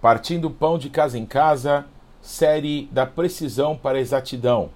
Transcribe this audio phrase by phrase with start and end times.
[0.00, 1.84] Partindo pão de casa em casa,
[2.22, 4.70] série da precisão para a exatidão.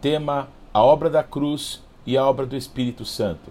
[0.00, 3.50] Tema: a obra da cruz e a obra do Espírito Santo.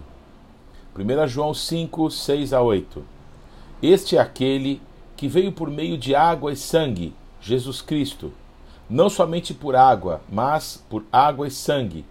[0.95, 3.03] 1 João 5, 6 a 8.
[3.81, 4.81] Este é aquele
[5.15, 8.31] que veio por meio de água e sangue, Jesus Cristo,
[8.89, 12.05] não somente por água, mas por água e sangue.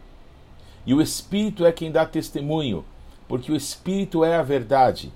[0.85, 2.85] E o Espírito é quem dá testemunho,
[3.29, 5.13] porque o Espírito é a verdade.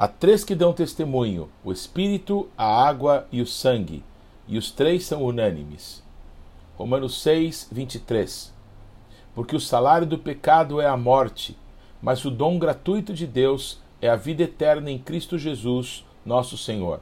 [0.00, 4.04] Há três que dão testemunho: o Espírito, a água e o sangue,
[4.46, 6.04] e os três são unânimes.
[6.76, 8.54] Romanos 6, 23.
[9.34, 11.58] Porque o salário do pecado é a morte,
[12.00, 17.00] mas o dom gratuito de Deus é a vida eterna em Cristo Jesus, nosso Senhor.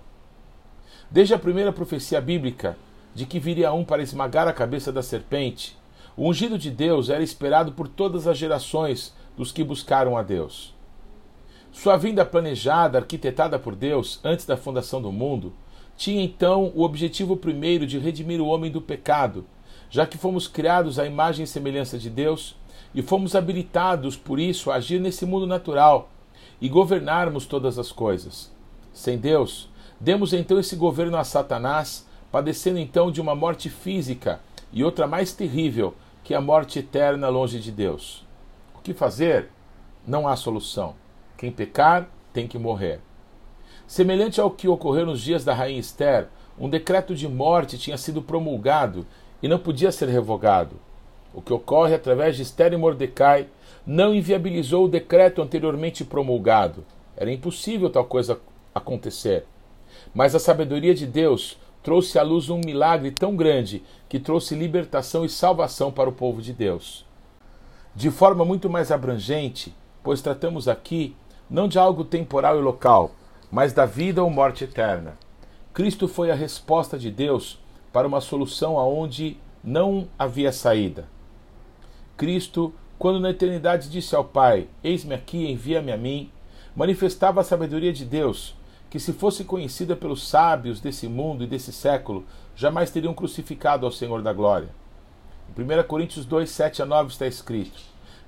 [1.10, 2.78] Desde a primeira profecia bíblica
[3.14, 5.76] de que viria um para esmagar a cabeça da serpente,
[6.16, 10.75] o ungido de Deus era esperado por todas as gerações dos que buscaram a Deus.
[11.76, 15.52] Sua vinda planejada, arquitetada por Deus antes da fundação do mundo,
[15.94, 19.44] tinha então o objetivo primeiro de redimir o homem do pecado,
[19.90, 22.56] já que fomos criados à imagem e semelhança de Deus
[22.94, 26.08] e fomos habilitados por isso a agir nesse mundo natural
[26.62, 28.50] e governarmos todas as coisas.
[28.90, 29.68] Sem Deus,
[30.00, 34.40] demos então esse governo a Satanás, padecendo então de uma morte física
[34.72, 38.24] e outra mais terrível, que é a morte eterna longe de Deus.
[38.74, 39.50] O que fazer?
[40.06, 40.94] Não há solução.
[41.36, 43.00] Quem pecar tem que morrer.
[43.86, 46.28] Semelhante ao que ocorreu nos dias da rainha Esther,
[46.58, 49.06] um decreto de morte tinha sido promulgado
[49.42, 50.76] e não podia ser revogado.
[51.32, 53.48] O que ocorre através de Esther e Mordecai
[53.86, 56.84] não inviabilizou o decreto anteriormente promulgado.
[57.16, 58.40] Era impossível tal coisa
[58.74, 59.44] acontecer.
[60.14, 65.24] Mas a sabedoria de Deus trouxe à luz um milagre tão grande que trouxe libertação
[65.24, 67.06] e salvação para o povo de Deus.
[67.94, 71.14] De forma muito mais abrangente, pois tratamos aqui
[71.48, 73.12] não de algo temporal e local,
[73.50, 75.16] mas da vida ou morte eterna.
[75.72, 77.58] Cristo foi a resposta de Deus
[77.92, 81.08] para uma solução aonde não havia saída.
[82.16, 86.30] Cristo, quando na eternidade disse ao Pai: Eis-me aqui, envia-me a mim,
[86.74, 88.54] manifestava a sabedoria de Deus,
[88.88, 93.92] que se fosse conhecida pelos sábios desse mundo e desse século, jamais teriam crucificado ao
[93.92, 94.68] Senhor da glória.
[95.56, 97.80] Em 1 Coríntios 2, 7 a 9 está escrito: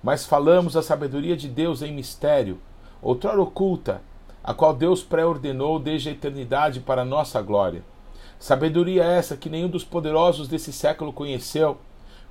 [0.02, 2.60] Mas falamos a sabedoria de Deus em mistério,
[3.00, 4.02] outrora oculta,
[4.42, 7.82] a qual Deus pré-ordenou desde a eternidade para nossa glória.
[8.38, 11.78] Sabedoria essa que nenhum dos poderosos desse século conheceu,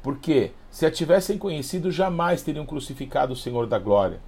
[0.01, 4.19] porque, se a tivessem conhecido, jamais teriam crucificado o Senhor da glória.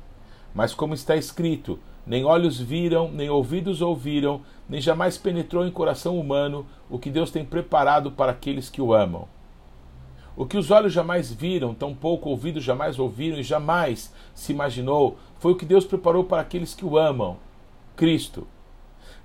[0.54, 6.20] Mas, como está escrito, nem olhos viram, nem ouvidos ouviram, nem jamais penetrou em coração
[6.20, 9.28] humano o que Deus tem preparado para aqueles que o amam.
[10.40, 15.52] O que os olhos jamais viram, tampouco ouvidos jamais ouviram e jamais se imaginou, foi
[15.52, 17.36] o que Deus preparou para aqueles que o amam.
[17.94, 18.48] Cristo.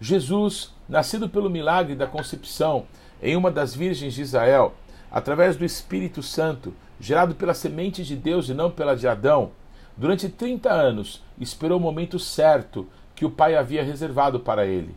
[0.01, 2.87] Jesus, nascido pelo milagre da concepção
[3.23, 4.75] em uma das virgens de Israel,
[5.09, 9.53] através do Espírito Santo, gerado pela semente de Deus e não pela de Adão,
[9.97, 14.97] durante 30 anos esperou o momento certo que o Pai havia reservado para ele.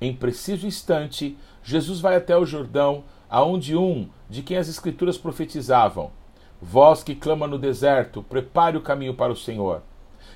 [0.00, 6.10] Em preciso instante, Jesus vai até o Jordão aonde um de quem as Escrituras profetizavam:
[6.60, 9.80] Vós que clama no deserto, prepare o caminho para o Senhor.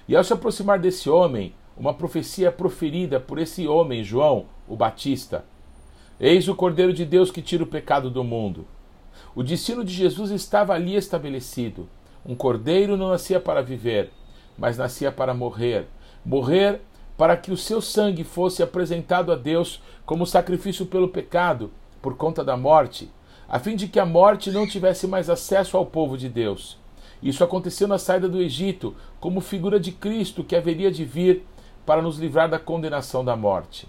[0.08, 5.44] E ao se aproximar desse homem, uma profecia proferida por esse homem, João, o Batista.
[6.18, 8.66] Eis o Cordeiro de Deus que tira o pecado do mundo.
[9.34, 11.86] O destino de Jesus estava ali estabelecido.
[12.24, 14.10] Um cordeiro não nascia para viver,
[14.56, 15.86] mas nascia para morrer.
[16.24, 16.80] Morrer
[17.18, 21.70] para que o seu sangue fosse apresentado a Deus como sacrifício pelo pecado
[22.06, 23.10] por conta da morte,
[23.48, 26.78] a fim de que a morte não tivesse mais acesso ao povo de Deus.
[27.20, 31.44] Isso aconteceu na saída do Egito, como figura de Cristo que haveria de vir
[31.84, 33.88] para nos livrar da condenação da morte.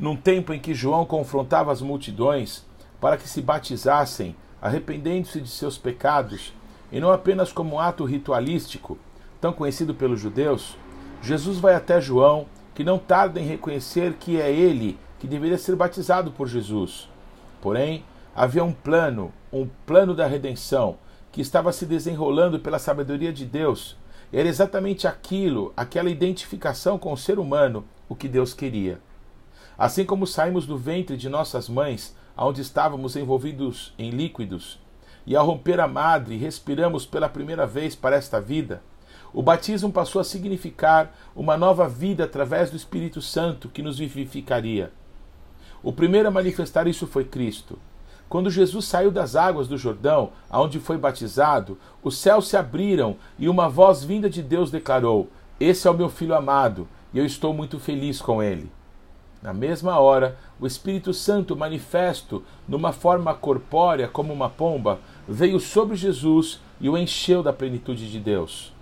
[0.00, 2.64] Num tempo em que João confrontava as multidões
[2.98, 6.54] para que se batizassem, arrependendo-se de seus pecados,
[6.90, 8.96] e não apenas como um ato ritualístico,
[9.42, 10.74] tão conhecido pelos judeus,
[11.20, 15.76] Jesus vai até João, que não tarda em reconhecer que é ele que deveria ser
[15.76, 17.14] batizado por Jesus.
[17.66, 20.98] Porém, havia um plano, um plano da redenção,
[21.32, 23.96] que estava se desenrolando pela sabedoria de Deus.
[24.32, 29.00] Era exatamente aquilo, aquela identificação com o ser humano, o que Deus queria.
[29.76, 34.78] Assim como saímos do ventre de nossas mães, onde estávamos envolvidos em líquidos,
[35.26, 38.80] e ao romper a madre respiramos pela primeira vez para esta vida,
[39.34, 44.92] o batismo passou a significar uma nova vida através do Espírito Santo que nos vivificaria.
[45.82, 47.78] O primeiro a manifestar isso foi Cristo.
[48.28, 53.48] Quando Jesus saiu das águas do Jordão, aonde foi batizado, os céus se abriram e
[53.48, 55.28] uma voz vinda de Deus declarou:
[55.60, 58.70] Esse é o meu filho amado, e eu estou muito feliz com ele.
[59.42, 64.98] Na mesma hora, o Espírito Santo, manifesto numa forma corpórea como uma pomba,
[65.28, 68.72] veio sobre Jesus e o encheu da plenitude de Deus.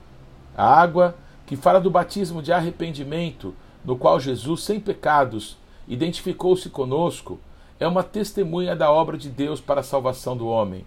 [0.56, 3.54] A água, que fala do batismo de arrependimento,
[3.84, 5.58] no qual Jesus, sem pecados,
[5.88, 7.38] identificou-se conosco,
[7.78, 10.86] é uma testemunha da obra de Deus para a salvação do homem.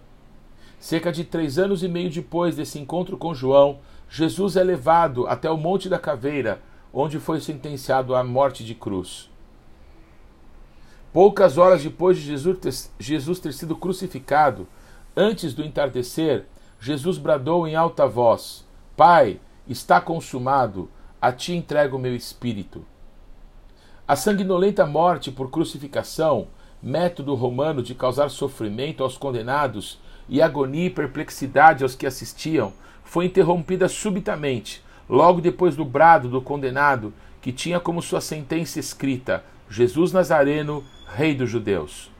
[0.78, 3.78] Cerca de três anos e meio depois desse encontro com João,
[4.08, 6.62] Jesus é levado até o Monte da Caveira,
[6.92, 9.30] onde foi sentenciado à morte de cruz.
[11.12, 14.66] Poucas horas depois de Jesus ter, Jesus ter sido crucificado,
[15.16, 16.46] antes do entardecer,
[16.80, 18.64] Jesus bradou em alta voz:
[18.96, 20.88] Pai, está consumado,
[21.20, 22.84] a ti entrego o meu espírito.
[24.08, 26.46] A sanguinolenta morte por crucificação,
[26.82, 30.00] método romano de causar sofrimento aos condenados
[30.30, 32.72] e agonia e perplexidade aos que assistiam,
[33.04, 37.12] foi interrompida subitamente, logo depois do brado do condenado,
[37.42, 40.82] que tinha como sua sentença escrita: Jesus Nazareno,
[41.14, 42.10] Rei dos Judeus.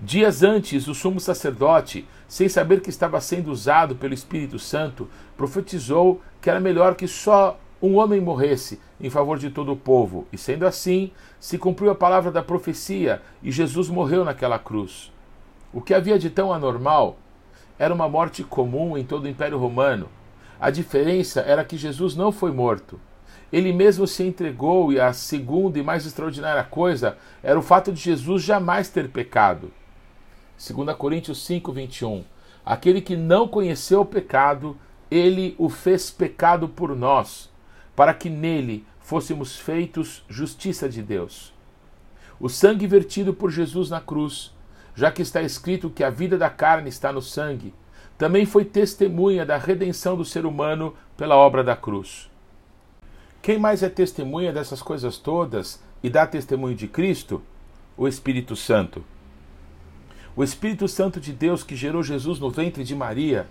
[0.00, 5.06] Dias antes, o sumo sacerdote, sem saber que estava sendo usado pelo Espírito Santo,
[5.36, 10.26] profetizou que era melhor que só um homem morresse em favor de todo o povo.
[10.32, 11.10] E sendo assim,
[11.40, 15.12] se cumpriu a palavra da profecia e Jesus morreu naquela cruz.
[15.72, 17.16] O que havia de tão anormal
[17.78, 20.08] era uma morte comum em todo o Império Romano.
[20.60, 23.00] A diferença era que Jesus não foi morto.
[23.52, 28.00] Ele mesmo se entregou, e a segunda e mais extraordinária coisa era o fato de
[28.00, 29.72] Jesus jamais ter pecado.
[30.56, 32.24] 2 Coríntios 5, 21.
[32.64, 34.76] Aquele que não conheceu o pecado,
[35.10, 37.50] ele o fez pecado por nós,
[37.96, 41.52] para que nele fôssemos feitos justiça de Deus.
[42.40, 44.54] O sangue vertido por Jesus na cruz
[44.94, 47.74] já que está escrito que a vida da carne está no sangue,
[48.16, 52.30] também foi testemunha da redenção do ser humano pela obra da cruz.
[53.42, 57.42] Quem mais é testemunha dessas coisas todas e dá testemunho de Cristo?
[57.98, 59.04] O Espírito Santo.
[60.34, 63.46] O Espírito Santo de Deus que gerou Jesus no ventre de Maria,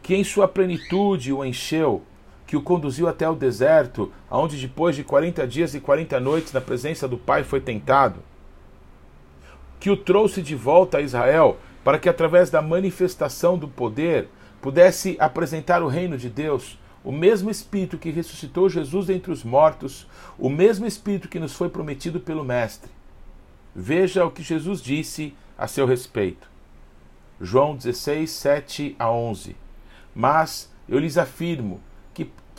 [0.00, 2.04] que em sua plenitude o encheu,
[2.46, 6.60] que o conduziu até o deserto, aonde depois de 40 dias e 40 noites na
[6.60, 8.20] presença do Pai foi tentado
[9.82, 14.28] que o trouxe de volta a Israel para que, através da manifestação do poder,
[14.60, 16.78] pudesse apresentar o reino de Deus.
[17.02, 20.06] O mesmo Espírito que ressuscitou Jesus dentre os mortos,
[20.38, 22.92] o mesmo Espírito que nos foi prometido pelo Mestre.
[23.74, 26.48] Veja o que Jesus disse a seu respeito.
[27.40, 29.56] João 16, 7 a 11.
[30.14, 31.80] Mas eu lhes afirmo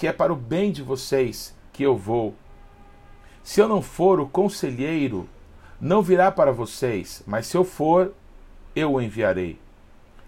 [0.03, 2.35] que, é para o bem de vocês que eu vou.
[3.41, 5.29] Se eu não for o conselheiro,
[5.79, 8.13] não virá para vocês, mas se eu for,
[8.75, 9.57] eu o enviarei.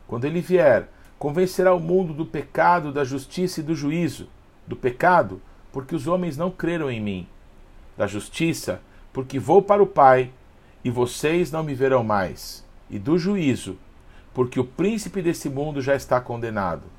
[0.08, 0.88] Quando ele vier,
[1.20, 4.30] convencerá o mundo do pecado, da justiça e do juízo.
[4.66, 5.42] Do pecado,
[5.74, 7.28] porque os homens não creram em mim.
[7.98, 8.80] Da justiça,
[9.12, 10.32] porque vou para o Pai
[10.86, 12.66] e vocês não me verão mais.
[12.90, 13.78] E do juízo,
[14.34, 16.95] porque o príncipe desse mundo já está condenado.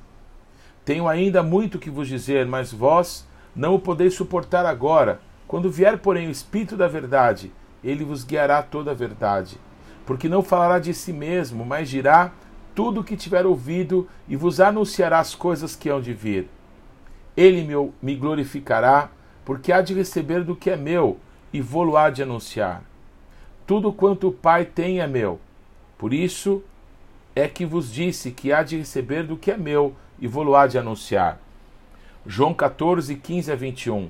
[0.87, 5.19] Tenho ainda muito que vos dizer, mas vós não o podeis suportar agora.
[5.45, 7.51] Quando vier, porém, o Espírito da Verdade,
[7.83, 9.59] ele vos guiará toda a verdade.
[10.05, 12.31] Porque não falará de si mesmo, mas dirá
[12.73, 16.47] tudo o que tiver ouvido e vos anunciará as coisas que hão de vir.
[17.35, 17.67] Ele
[18.01, 19.09] me, glorificará,
[19.43, 21.17] porque há de receber do que é meu
[21.51, 22.81] e vou-lo há de anunciar.
[23.65, 25.37] Tudo quanto o Pai tem é meu.
[25.97, 26.63] Por isso
[27.35, 30.67] é que vos disse que há de receber do que é meu e vou-lo há
[30.67, 31.39] de anunciar.
[32.25, 34.09] João 14, 15 a 21.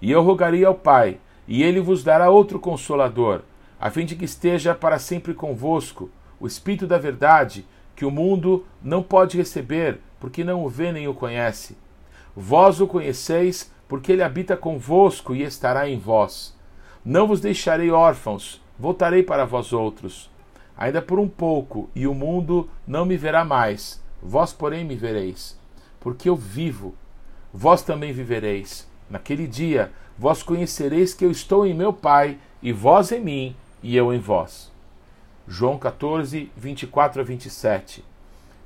[0.00, 1.18] E eu rogarei ao Pai,
[1.48, 3.42] e ele vos dará outro consolador,
[3.80, 7.64] a fim de que esteja para sempre convosco, o Espírito da Verdade,
[7.96, 11.76] que o mundo não pode receber, porque não o vê nem o conhece.
[12.36, 16.54] Vós o conheceis, porque ele habita convosco e estará em vós.
[17.04, 20.30] Não vos deixarei órfãos, voltarei para vós outros.
[20.76, 25.56] Ainda por um pouco, e o mundo não me verá mais, vós, porém, me vereis.
[26.00, 26.94] Porque eu vivo,
[27.52, 28.88] vós também vivereis.
[29.08, 33.94] Naquele dia, vós conhecereis que eu estou em meu Pai, e vós em mim, e
[33.94, 34.72] eu em vós.
[35.46, 38.02] João 14, 24 a 27.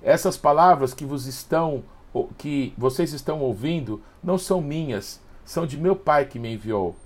[0.00, 1.82] Essas palavras que vos estão
[2.36, 6.96] que vocês estão ouvindo não são minhas, são de meu Pai que me enviou.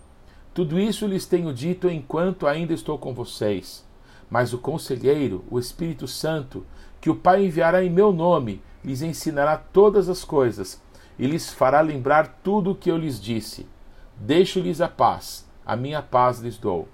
[0.54, 3.84] Tudo isso lhes tenho dito enquanto ainda estou com vocês.
[4.30, 6.64] Mas o conselheiro, o Espírito Santo,
[7.02, 10.80] que o Pai enviará em meu nome, lhes ensinará todas as coisas
[11.18, 13.66] e lhes fará lembrar tudo o que eu lhes disse.
[14.16, 16.88] Deixo-lhes a paz, a minha paz lhes dou.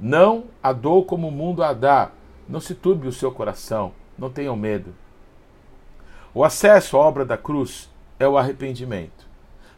[0.00, 2.10] Não a dou como o mundo a dá.
[2.48, 4.92] Não se turbe o seu coração, não tenham medo.
[6.34, 7.88] O acesso à obra da cruz
[8.18, 9.28] é o arrependimento.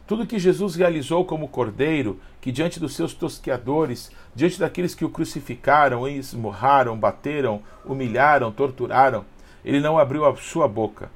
[0.07, 5.09] Tudo que Jesus realizou como cordeiro, que diante dos seus tosqueadores, diante daqueles que o
[5.09, 9.25] crucificaram, esmurraram, bateram, humilharam, torturaram,
[9.65, 11.09] ele não abriu a sua boca.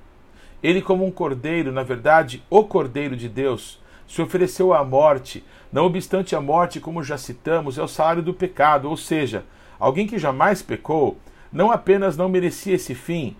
[0.61, 5.85] Ele, como um cordeiro, na verdade, o cordeiro de Deus, se ofereceu à morte, não
[5.85, 9.45] obstante a morte, como já citamos, é o salário do pecado, ou seja,
[9.79, 11.17] alguém que jamais pecou,
[11.53, 13.37] não apenas não merecia esse fim,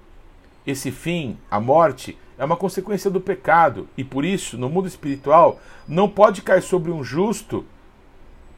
[0.66, 5.60] esse fim, a morte, é uma consequência do pecado, e por isso, no mundo espiritual,
[5.88, 7.66] não pode cair sobre um justo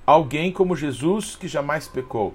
[0.05, 2.33] alguém como Jesus que jamais pecou.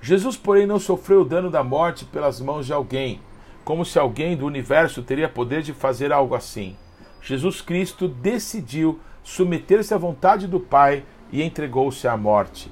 [0.00, 3.20] Jesus, porém, não sofreu o dano da morte pelas mãos de alguém,
[3.64, 6.76] como se alguém do universo teria poder de fazer algo assim.
[7.20, 12.70] Jesus Cristo decidiu submeter-se à vontade do Pai e entregou-se à morte.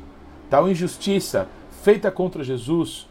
[0.49, 1.49] Tal injustiça
[1.83, 3.09] feita contra Jesus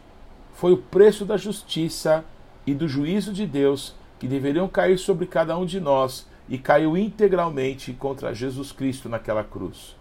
[0.54, 2.24] foi o preço da justiça
[2.66, 6.96] e do juízo de Deus que deveriam cair sobre cada um de nós e caiu
[6.96, 9.94] integralmente contra Jesus Cristo naquela cruz.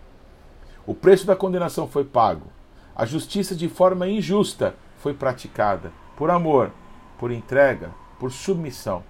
[0.86, 2.48] O preço da condenação foi pago.
[2.96, 6.72] A justiça de forma injusta foi praticada por amor,
[7.20, 9.04] por entrega, por submissão.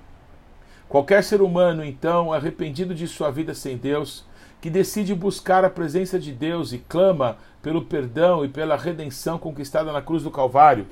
[0.90, 4.26] Qualquer ser humano, então, arrependido de sua vida sem Deus,
[4.60, 9.92] que decide buscar a presença de Deus e clama pelo perdão e pela redenção conquistada
[9.92, 10.88] na cruz do Calvário,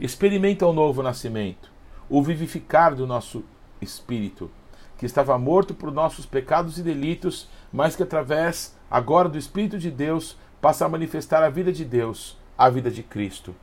[0.00, 1.70] experimenta o um novo nascimento,
[2.08, 3.44] o vivificar do nosso
[3.78, 4.50] espírito,
[4.96, 9.90] que estava morto por nossos pecados e delitos, mas que através agora do Espírito de
[9.90, 13.54] Deus passa a manifestar a vida de Deus, a vida de Cristo.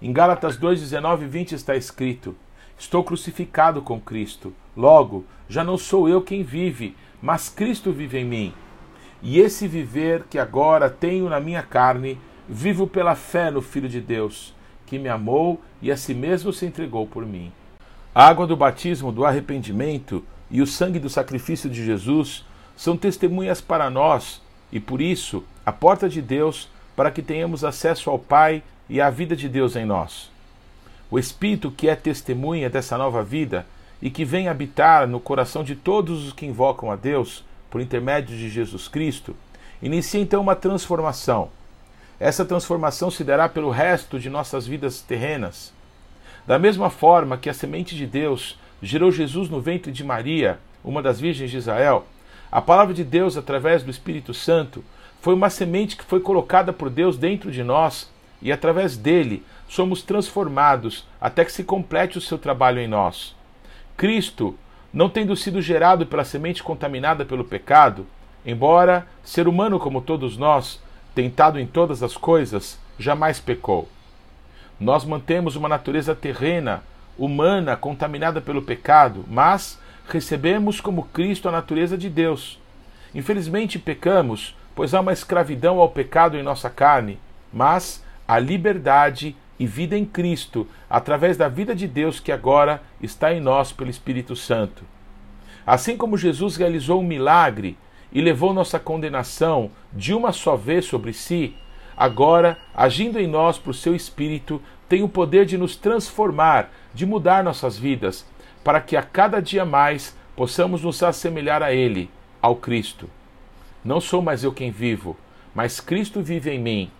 [0.00, 2.34] Em Gálatas 2, 19 e 20 está escrito:
[2.78, 4.52] Estou crucificado com Cristo.
[4.76, 8.54] Logo, já não sou eu quem vive, mas Cristo vive em mim.
[9.22, 12.18] E esse viver que agora tenho na minha carne,
[12.48, 14.54] vivo pela fé no Filho de Deus,
[14.86, 17.52] que me amou e a si mesmo se entregou por mim.
[18.14, 22.44] A água do batismo, do arrependimento e o sangue do sacrifício de Jesus
[22.74, 24.40] são testemunhas para nós
[24.72, 29.08] e, por isso, a porta de Deus para que tenhamos acesso ao Pai e à
[29.08, 30.28] vida de Deus em nós.
[31.08, 33.64] O Espírito, que é testemunha dessa nova vida
[34.02, 38.36] e que vem habitar no coração de todos os que invocam a Deus, por intermédio
[38.36, 39.36] de Jesus Cristo,
[39.80, 41.50] inicia então uma transformação.
[42.18, 45.72] Essa transformação se dará pelo resto de nossas vidas terrenas.
[46.48, 51.00] Da mesma forma que a semente de Deus gerou Jesus no ventre de Maria, uma
[51.00, 52.06] das virgens de Israel,
[52.50, 54.84] a palavra de Deus, através do Espírito Santo,
[55.20, 58.10] foi uma semente que foi colocada por Deus dentro de nós
[58.40, 63.36] e, através dele, somos transformados até que se complete o seu trabalho em nós.
[63.96, 64.56] Cristo
[64.92, 68.06] não tendo sido gerado pela semente contaminada pelo pecado,
[68.44, 70.82] embora ser humano como todos nós,
[71.14, 73.88] tentado em todas as coisas, jamais pecou.
[74.78, 76.82] Nós mantemos uma natureza terrena,
[77.18, 82.58] humana, contaminada pelo pecado, mas recebemos como Cristo a natureza de Deus.
[83.14, 87.18] Infelizmente pecamos, pois há uma escravidão ao pecado em nossa carne,
[87.52, 93.30] mas a liberdade e vida em Cristo, através da vida de Deus que agora está
[93.30, 94.82] em nós pelo Espírito Santo.
[95.66, 97.76] Assim como Jesus realizou um milagre
[98.10, 101.54] e levou nossa condenação de uma só vez sobre si,
[101.94, 107.44] agora, agindo em nós por seu Espírito, tem o poder de nos transformar, de mudar
[107.44, 108.26] nossas vidas,
[108.64, 112.08] para que a cada dia mais possamos nos assemelhar a Ele,
[112.40, 113.10] ao Cristo.
[113.84, 115.16] Não sou mais eu quem vivo,
[115.54, 116.90] mas Cristo vive em mim.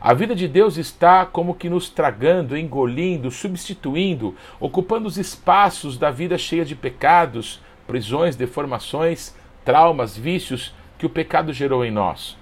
[0.00, 6.10] A vida de Deus está como que nos tragando, engolindo, substituindo, ocupando os espaços da
[6.10, 9.34] vida cheia de pecados, prisões, deformações,
[9.64, 12.36] traumas, vícios que o pecado gerou em nós.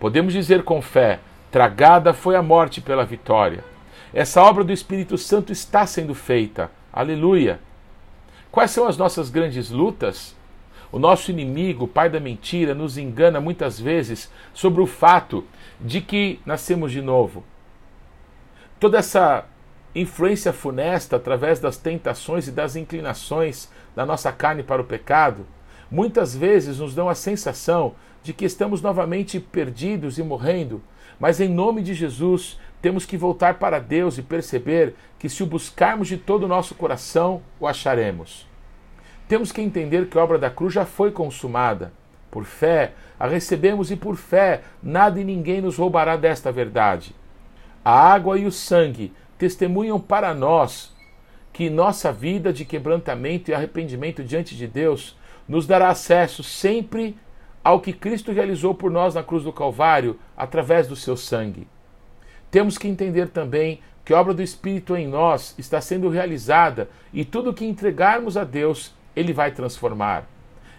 [0.00, 1.20] Podemos dizer com fé:
[1.50, 3.62] tragada foi a morte pela vitória.
[4.14, 6.70] Essa obra do Espírito Santo está sendo feita.
[6.92, 7.60] Aleluia!
[8.50, 10.36] Quais são as nossas grandes lutas?
[10.92, 15.42] O nosso inimigo, pai da mentira, nos engana muitas vezes sobre o fato
[15.80, 17.42] de que nascemos de novo.
[18.78, 19.46] Toda essa
[19.94, 25.46] influência funesta através das tentações e das inclinações da nossa carne para o pecado,
[25.90, 30.82] muitas vezes nos dão a sensação de que estamos novamente perdidos e morrendo,
[31.18, 35.46] mas em nome de Jesus temos que voltar para Deus e perceber que se o
[35.46, 38.51] buscarmos de todo o nosso coração, o acharemos.
[39.28, 41.92] Temos que entender que a obra da cruz já foi consumada
[42.30, 47.14] por fé, a recebemos e por fé nada e ninguém nos roubará desta verdade.
[47.84, 50.92] A água e o sangue testemunham para nós
[51.52, 57.16] que nossa vida de quebrantamento e arrependimento diante de Deus nos dará acesso sempre
[57.62, 61.68] ao que Cristo realizou por nós na cruz do Calvário através do seu sangue.
[62.50, 67.24] Temos que entender também que a obra do Espírito em nós está sendo realizada e
[67.24, 70.24] tudo que entregarmos a Deus, Ele vai transformar.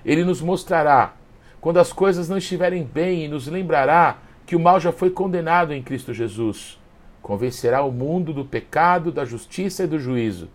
[0.06, 1.14] Ele nos mostrará
[1.62, 5.74] quando as coisas não estiverem bem e nos lembrará que o mal já foi condenado
[5.74, 6.78] em Cristo Jesus.
[7.22, 10.50] Convencerá o mundo do pecado, da justiça e do juízo.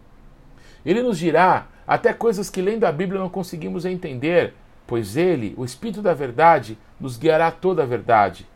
[0.84, 4.52] Ele nos dirá até coisas que lendo a Bíblia não conseguimos entender,
[4.86, 8.46] pois ele, o Espírito da Verdade, nos guiará toda a verdade.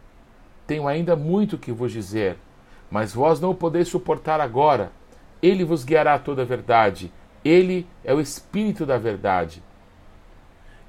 [0.66, 2.36] Tenho ainda muito que vos dizer,
[2.90, 4.92] mas vós não o podeis suportar agora.
[5.42, 7.10] Ele vos guiará toda a verdade.
[7.44, 9.62] Ele é o Espírito da Verdade.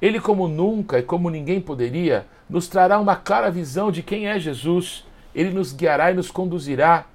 [0.01, 4.37] Ele, como nunca e como ninguém poderia, nos trará uma clara visão de quem é
[4.37, 5.05] Jesus.
[5.33, 7.05] Ele nos guiará e nos conduzirá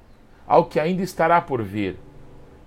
[0.46, 1.96] ao que ainda estará por vir.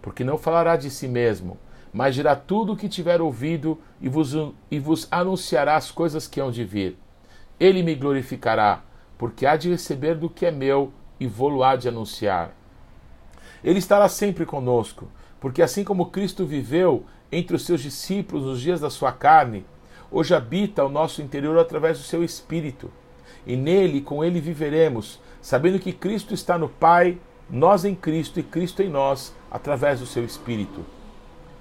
[0.02, 1.58] Porque não falará de si mesmo,
[1.92, 4.34] mas dirá tudo o que tiver ouvido e vos,
[4.70, 6.98] e vos anunciará as coisas que hão de vir.
[7.60, 8.82] Ele me glorificará,
[9.18, 12.52] porque há de receber do que é meu e vou-lo há de anunciar.
[13.64, 15.08] Ele estará sempre conosco,
[15.42, 19.66] porque assim como Cristo viveu entre os seus discípulos nos dias da sua carne,
[20.12, 22.92] hoje habita o nosso interior através do seu Espírito.
[23.46, 27.18] E nele, com ele viveremos, sabendo que Cristo está no Pai,
[27.50, 30.86] nós em Cristo e Cristo em nós, através do seu Espírito.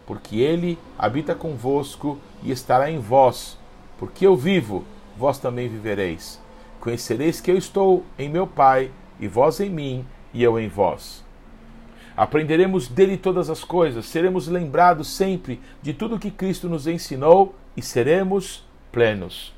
[0.06, 3.56] Porque ele habita convosco e estará em vós.
[3.98, 4.84] Porque eu vivo,
[5.16, 6.38] vós também vivereis.
[6.80, 11.24] Conhecereis que eu estou em meu Pai, e vós em mim, e eu em vós.
[12.16, 17.82] Aprenderemos dele todas as coisas, seremos lembrados sempre de tudo que Cristo nos ensinou e
[17.82, 19.54] seremos plenos.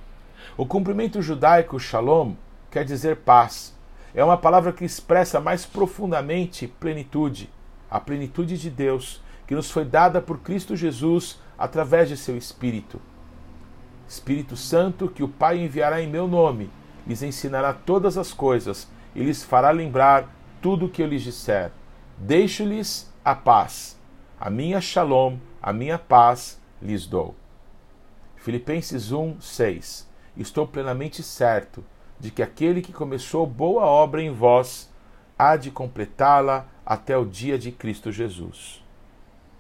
[0.57, 2.35] O cumprimento judaico shalom
[2.71, 3.77] quer dizer paz.
[4.15, 7.49] É uma palavra que expressa mais profundamente plenitude,
[7.91, 13.01] a plenitude de Deus, que nos foi dada por Cristo Jesus através de seu Espírito.
[14.07, 16.71] Espírito Santo, que o Pai enviará em meu nome,
[17.07, 20.29] lhes ensinará todas as coisas e lhes fará lembrar
[20.61, 21.73] tudo o que eu lhes disser.
[22.19, 23.99] Deixo-lhes a paz.
[24.39, 27.35] A minha shalom, a minha paz lhes dou.
[28.37, 30.09] Filipenses 1, 6.
[30.37, 31.85] Estou plenamente certo
[32.19, 34.91] de que aquele que começou boa obra em vós
[35.39, 38.82] há de completá-la até o dia de Cristo Jesus.